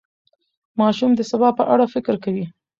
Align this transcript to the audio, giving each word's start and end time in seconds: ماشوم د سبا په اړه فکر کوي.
ماشوم 0.79 1.11
د 1.15 1.21
سبا 1.31 1.49
په 1.57 1.63
اړه 1.73 1.85
فکر 1.93 2.15
کوي. 2.23 2.45